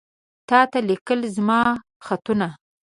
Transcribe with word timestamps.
تاته 0.49 0.79
ليکلي 0.89 1.29
زما 1.37 1.59
خطونه 2.05 2.49